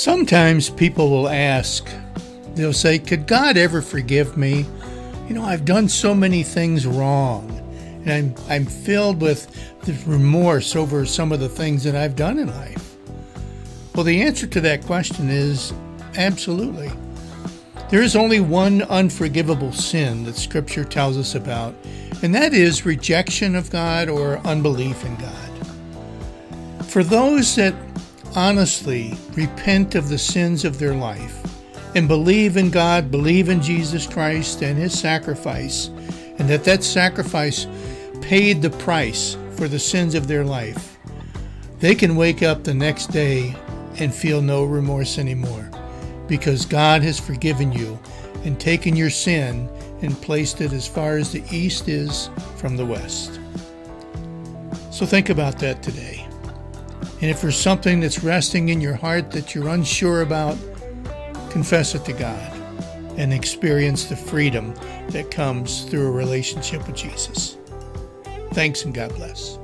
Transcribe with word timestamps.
Sometimes 0.00 0.70
people 0.70 1.10
will 1.10 1.28
ask, 1.28 1.86
they'll 2.54 2.72
say, 2.72 2.98
Could 2.98 3.26
God 3.26 3.58
ever 3.58 3.82
forgive 3.82 4.34
me? 4.34 4.64
You 5.28 5.34
know, 5.34 5.44
I've 5.44 5.66
done 5.66 5.90
so 5.90 6.14
many 6.14 6.42
things 6.42 6.86
wrong, 6.86 7.50
and 8.06 8.10
I'm, 8.10 8.34
I'm 8.48 8.64
filled 8.64 9.20
with 9.20 9.54
remorse 10.06 10.74
over 10.74 11.04
some 11.04 11.32
of 11.32 11.40
the 11.40 11.50
things 11.50 11.84
that 11.84 11.94
I've 11.94 12.16
done 12.16 12.38
in 12.38 12.48
life. 12.48 12.96
Well, 13.94 14.04
the 14.04 14.22
answer 14.22 14.46
to 14.46 14.60
that 14.62 14.86
question 14.86 15.28
is 15.28 15.74
absolutely. 16.16 16.90
There 17.90 18.00
is 18.00 18.16
only 18.16 18.40
one 18.40 18.80
unforgivable 18.84 19.72
sin 19.72 20.24
that 20.24 20.36
Scripture 20.36 20.84
tells 20.84 21.18
us 21.18 21.34
about, 21.34 21.74
and 22.22 22.34
that 22.34 22.54
is 22.54 22.86
rejection 22.86 23.54
of 23.54 23.70
God 23.70 24.08
or 24.08 24.38
unbelief 24.46 25.04
in 25.04 25.14
God. 25.16 26.86
For 26.86 27.04
those 27.04 27.54
that 27.56 27.74
honestly 28.34 29.14
repent 29.32 29.94
of 29.94 30.08
the 30.08 30.18
sins 30.18 30.64
of 30.64 30.78
their 30.78 30.94
life 30.94 31.42
and 31.94 32.06
believe 32.06 32.56
in 32.56 32.70
God, 32.70 33.10
believe 33.10 33.48
in 33.48 33.60
Jesus 33.60 34.06
Christ 34.06 34.62
and 34.62 34.78
his 34.78 34.98
sacrifice, 34.98 35.88
and 36.38 36.48
that 36.48 36.64
that 36.64 36.84
sacrifice 36.84 37.66
paid 38.20 38.62
the 38.62 38.70
price 38.70 39.36
for 39.56 39.68
the 39.68 39.78
sins 39.78 40.14
of 40.14 40.26
their 40.26 40.44
life, 40.44 40.98
they 41.80 41.94
can 41.94 42.16
wake 42.16 42.42
up 42.42 42.62
the 42.62 42.74
next 42.74 43.08
day 43.08 43.54
and 43.98 44.14
feel 44.14 44.40
no 44.40 44.64
remorse 44.64 45.18
anymore 45.18 45.70
because 46.28 46.64
God 46.64 47.02
has 47.02 47.18
forgiven 47.18 47.72
you 47.72 47.98
and 48.44 48.58
taken 48.58 48.94
your 48.94 49.10
sin 49.10 49.68
and 50.02 50.20
placed 50.22 50.60
it 50.60 50.72
as 50.72 50.86
far 50.86 51.16
as 51.16 51.32
the 51.32 51.42
east 51.50 51.88
is 51.88 52.30
from 52.56 52.76
the 52.76 52.86
west. 52.86 53.40
So 54.92 55.06
think 55.06 55.28
about 55.28 55.58
that 55.58 55.82
today. 55.82 56.19
And 57.20 57.30
if 57.30 57.42
there's 57.42 57.60
something 57.60 58.00
that's 58.00 58.24
resting 58.24 58.70
in 58.70 58.80
your 58.80 58.94
heart 58.94 59.30
that 59.32 59.54
you're 59.54 59.68
unsure 59.68 60.22
about, 60.22 60.56
confess 61.50 61.94
it 61.94 62.04
to 62.06 62.12
God 62.14 62.52
and 63.18 63.32
experience 63.32 64.06
the 64.06 64.16
freedom 64.16 64.74
that 65.08 65.30
comes 65.30 65.82
through 65.82 66.06
a 66.06 66.10
relationship 66.10 66.86
with 66.86 66.96
Jesus. 66.96 67.58
Thanks 68.52 68.84
and 68.84 68.94
God 68.94 69.14
bless. 69.16 69.58